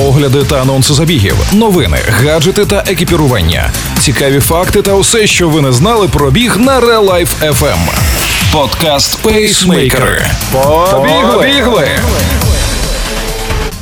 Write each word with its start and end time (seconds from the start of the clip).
огляди 0.00 0.44
та 0.44 0.60
анонси 0.62 0.94
забігів, 0.94 1.36
новини, 1.52 1.98
гаджети 2.10 2.66
та 2.66 2.84
екіпірування, 2.86 3.70
цікаві 4.00 4.40
факти 4.40 4.82
та 4.82 4.94
усе, 4.94 5.26
що 5.26 5.48
ви 5.48 5.60
не 5.60 5.72
знали 5.72 6.08
про 6.08 6.30
біг 6.30 6.56
на 6.56 6.80
Real 6.80 7.10
Life 7.10 7.52
FM. 7.52 7.78
Подкаст 8.52 9.18
Пейсмейкери. 9.22 10.26
Побігли! 10.52 11.88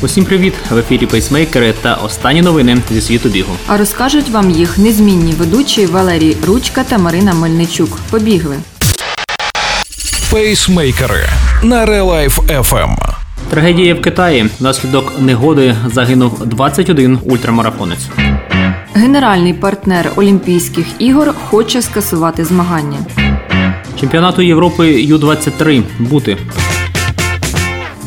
Усім 0.00 0.24
привіт! 0.24 0.54
В 0.70 0.78
ефірі 0.78 1.06
пейсмейкери 1.06 1.74
та 1.82 1.94
останні 1.94 2.42
новини 2.42 2.78
зі 2.90 3.00
світу 3.00 3.28
бігу. 3.28 3.52
А 3.66 3.76
розкажуть 3.76 4.28
вам 4.28 4.50
їх 4.50 4.78
незмінні 4.78 5.32
ведучі 5.32 5.86
Валерій 5.86 6.36
Ручка 6.46 6.84
та 6.84 6.98
Марина 6.98 7.34
Мельничук. 7.34 7.98
Побігли. 8.10 8.56
Пейсмейкери 10.30 11.28
на 11.62 11.86
Real 11.86 12.06
Life 12.06 12.62
FM. 12.62 13.15
Трагедія 13.50 13.94
в 13.94 14.00
Китаї. 14.00 14.50
Внаслідок 14.60 15.12
негоди 15.20 15.74
загинув 15.86 16.46
21 16.46 17.18
ультрамарафонець. 17.24 18.08
Генеральний 18.94 19.54
партнер 19.54 20.12
Олімпійських 20.16 20.86
ігор 20.98 21.34
хоче 21.50 21.82
скасувати 21.82 22.44
змагання. 22.44 22.98
Чемпіонату 24.00 24.42
Європи 24.42 25.02
Ю-23 25.02 25.82
бути. 25.98 26.36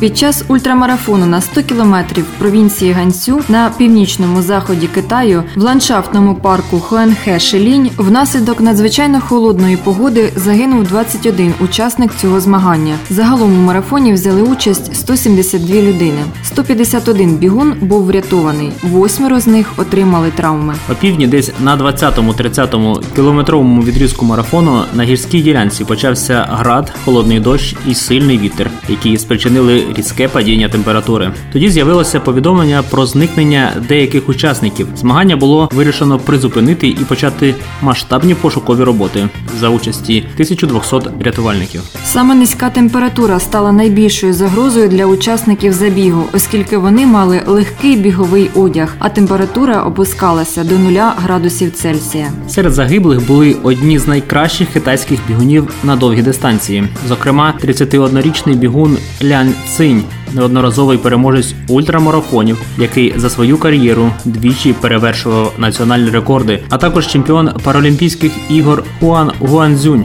Під 0.00 0.18
час 0.18 0.44
ультрамарафону 0.48 1.26
на 1.26 1.40
100 1.40 1.62
кілометрів 1.62 2.24
провінції 2.38 2.92
Ганцю 2.92 3.40
на 3.48 3.70
північному 3.78 4.42
заході 4.42 4.86
Китаю 4.86 5.42
в 5.56 5.62
ландшафтному 5.62 6.34
парку 6.34 6.80
Хуанхе 6.80 7.38
Шелінь 7.38 7.90
внаслідок 7.96 8.60
надзвичайно 8.60 9.20
холодної 9.20 9.76
погоди 9.76 10.32
загинув 10.36 10.84
21 10.84 11.54
учасник 11.60 12.10
цього 12.20 12.40
змагання. 12.40 12.94
Загалом 13.10 13.58
у 13.58 13.62
марафоні 13.62 14.12
взяли 14.12 14.42
участь 14.42 14.96
172 14.96 15.76
людини. 15.76 16.22
151 16.44 17.36
бігун 17.36 17.74
був 17.80 18.04
врятований. 18.04 18.72
Восьмеро 18.82 19.40
з 19.40 19.46
них 19.46 19.72
отримали 19.76 20.30
травми. 20.30 20.74
О 20.92 20.94
півдні, 20.94 21.26
десь 21.26 21.52
на 21.60 21.76
20-30 21.76 23.02
кілометровому 23.14 23.82
відрізку 23.82 24.24
марафону 24.24 24.82
на 24.94 25.02
гірській 25.02 25.42
ділянці 25.42 25.84
почався 25.84 26.46
град, 26.50 26.92
холодний 27.04 27.40
дощ 27.40 27.76
і 27.86 27.94
сильний 27.94 28.38
вітер, 28.38 28.70
які 28.88 29.18
спричинили 29.18 29.89
різке 29.96 30.28
падіння 30.28 30.68
температури. 30.68 31.32
Тоді 31.52 31.70
з'явилося 31.70 32.20
повідомлення 32.20 32.82
про 32.90 33.06
зникнення 33.06 33.72
деяких 33.88 34.28
учасників. 34.28 34.88
Змагання 34.96 35.36
було 35.36 35.68
вирішено 35.72 36.18
призупинити 36.18 36.88
і 36.88 37.04
почати 37.08 37.54
масштабні 37.82 38.34
пошукові 38.34 38.84
роботи 38.84 39.28
за 39.60 39.68
участі 39.68 40.18
1200 40.34 40.96
рятувальників. 41.20 41.82
Саме 42.04 42.34
низька 42.34 42.70
температура 42.70 43.40
стала 43.40 43.72
найбільшою 43.72 44.32
загрозою 44.32 44.88
для 44.88 45.06
учасників 45.06 45.72
забігу, 45.72 46.24
оскільки 46.32 46.76
вони 46.76 47.06
мали 47.06 47.42
легкий 47.46 47.96
біговий 47.96 48.50
одяг, 48.54 48.96
а 48.98 49.08
температура 49.08 49.82
опускалася 49.82 50.64
до 50.64 50.78
0 50.78 50.92
градусів 51.16 51.72
Цельсія. 51.72 52.26
Серед 52.48 52.72
загиблих 52.72 53.26
були 53.26 53.56
одні 53.62 53.98
з 53.98 54.06
найкращих 54.08 54.68
китайських 54.68 55.18
бігунів 55.28 55.68
на 55.84 55.96
довгі 55.96 56.22
дистанції. 56.22 56.84
Зокрема, 57.08 57.54
31-річний 57.64 58.54
бігун 58.54 58.98
Лян 59.24 59.54
Цинь, 59.80 60.04
неодноразовий 60.32 60.98
переможець 60.98 61.54
ультрамарафонів, 61.68 62.62
який 62.78 63.14
за 63.16 63.30
свою 63.30 63.58
кар'єру 63.58 64.12
двічі 64.24 64.72
перевершував 64.72 65.52
національні 65.58 66.10
рекорди, 66.10 66.62
а 66.70 66.78
також 66.78 67.06
чемпіон 67.06 67.50
Паралімпійських 67.64 68.32
ігор 68.50 68.84
Хуан 69.00 69.32
Гуанзюнь. 69.38 70.04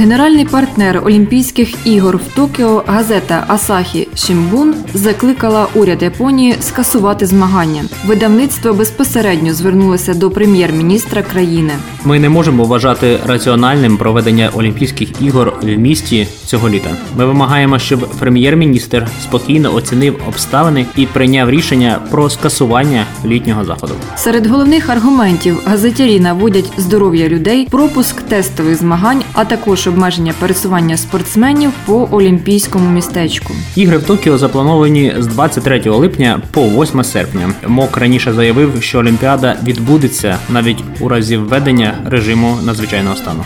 Генеральний 0.00 0.44
партнер 0.44 1.02
Олімпійських 1.04 1.86
ігор 1.86 2.16
в 2.16 2.34
Токіо 2.34 2.84
газета 2.86 3.44
Асахі 3.48 4.08
Шимбун 4.14 4.74
закликала 4.94 5.66
уряд 5.74 6.02
Японії 6.02 6.54
скасувати 6.60 7.26
змагання. 7.26 7.84
Видавництво 8.06 8.74
безпосередньо 8.74 9.54
звернулося 9.54 10.14
до 10.14 10.30
прем'єр-міністра 10.30 11.22
країни. 11.22 11.72
Ми 12.04 12.18
не 12.18 12.28
можемо 12.28 12.64
вважати 12.64 13.18
раціональним 13.26 13.96
проведення 13.96 14.50
Олімпійських 14.54 15.22
ігор 15.22 15.52
в 15.62 15.66
місті 15.66 16.28
цього 16.46 16.68
літа. 16.68 16.90
Ми 17.16 17.26
вимагаємо, 17.26 17.78
щоб 17.78 18.08
прем'єр-міністр 18.18 19.06
спокійно 19.22 19.74
оцінив 19.74 20.20
обставини 20.28 20.86
і 20.96 21.06
прийняв 21.06 21.50
рішення 21.50 21.98
про 22.10 22.30
скасування 22.30 23.06
літнього 23.24 23.64
заходу. 23.64 23.94
Серед 24.16 24.46
головних 24.46 24.90
аргументів 24.90 25.60
газетярі 25.66 26.20
наводять 26.20 26.72
здоров'я 26.76 27.28
людей, 27.28 27.68
пропуск 27.70 28.22
тестових 28.22 28.76
змагань, 28.76 29.22
а 29.32 29.44
також 29.44 29.89
обмеження 29.90 30.34
пересування 30.40 30.96
спортсменів 30.96 31.70
по 31.86 32.08
олімпійському 32.10 32.90
містечку. 32.90 33.54
Ігри 33.76 33.98
в 33.98 34.02
Токіо 34.02 34.38
заплановані 34.38 35.14
з 35.18 35.26
23 35.26 35.90
липня 35.90 36.40
по 36.50 36.62
8 36.62 37.04
серпня. 37.04 37.52
МОК 37.66 37.96
раніше 37.96 38.32
заявив, 38.32 38.82
що 38.82 38.98
Олімпіада 38.98 39.56
відбудеться 39.64 40.38
навіть 40.50 40.84
у 41.00 41.08
разі 41.08 41.36
введення 41.36 41.94
режиму 42.06 42.58
надзвичайного 42.62 43.16
стану. 43.16 43.44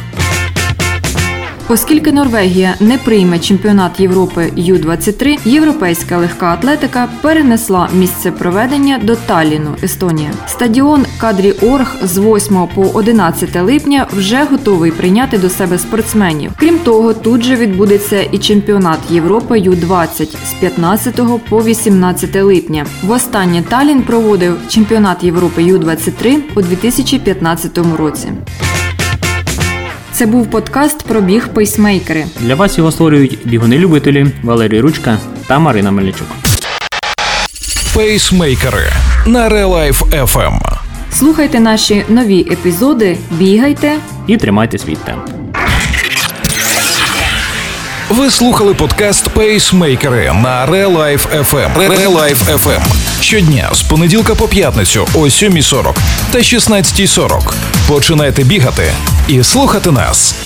Оскільки 1.68 2.12
Норвегія 2.12 2.74
не 2.80 2.98
прийме 2.98 3.38
чемпіонат 3.38 4.00
Європи 4.00 4.52
Ю-23, 4.56 5.48
європейська 5.48 6.18
легка 6.18 6.46
атлетика 6.46 7.08
перенесла 7.22 7.88
місце 7.94 8.30
проведення 8.30 8.98
до 8.98 9.16
Талліну, 9.16 9.76
Естонія. 9.82 10.30
Стадіон 10.46 11.06
Кадріорг 11.18 11.96
з 12.02 12.18
8 12.18 12.68
по 12.74 12.82
11 12.82 13.56
липня 13.62 14.06
вже 14.16 14.44
готовий 14.44 14.90
прийняти 14.90 15.38
до 15.38 15.48
себе 15.48 15.78
спортсменів. 15.78 16.52
Крім 16.58 16.78
того, 16.78 17.14
тут 17.14 17.42
же 17.42 17.56
відбудеться 17.56 18.22
і 18.22 18.38
чемпіонат 18.38 18.98
Європи 19.10 19.58
Ю-20 19.58 20.36
з 20.46 20.52
15 20.60 21.20
по 21.48 21.64
18 21.64 22.36
липня. 22.36 22.86
Востаннє 23.02 23.62
Таллін 23.68 24.02
проводив 24.02 24.56
чемпіонат 24.68 25.24
Європи 25.24 25.62
Ю-23 25.62 26.38
у 26.54 26.62
2015 26.62 27.78
році. 27.98 28.28
Це 30.14 30.26
був 30.26 30.50
подкаст 30.50 31.02
про 31.02 31.20
біг 31.20 31.48
пейсмейкери. 31.48 32.26
Для 32.40 32.54
вас 32.54 32.78
його 32.78 32.92
створюють 32.92 33.38
бігуни-любителі 33.44 34.26
Валерій 34.42 34.80
Ручка 34.80 35.18
та 35.46 35.58
Марина 35.58 35.90
Мельничук. 35.90 36.26
Пейсмейкери 37.94 38.86
на 39.26 39.48
Real 39.48 39.68
Life 39.68 40.24
FM. 40.26 40.58
Слухайте 41.12 41.60
наші 41.60 42.04
нові 42.08 42.40
епізоди, 42.40 43.16
бігайте. 43.30 43.96
І 44.26 44.36
тримайте 44.36 44.78
свій 44.78 44.96
темп. 44.96 45.24
Ви 48.10 48.30
слухали 48.30 48.74
подкаст 48.74 49.28
Пейсмейкери 49.28 50.32
на 50.42 50.66
Real 50.66 50.96
Life 50.96 51.44
FM. 51.50 51.88
Real 51.88 52.34
FM. 52.56 52.80
Щодня 53.20 53.68
з 53.72 53.82
понеділка 53.82 54.34
по 54.34 54.48
п'ятницю 54.48 55.06
о 55.14 55.18
7.40 55.18 55.94
та 56.32 56.38
16.40. 56.38 57.73
Починайте 57.88 58.44
бігати 58.44 58.92
і 59.28 59.42
слухати 59.42 59.90
нас. 59.90 60.43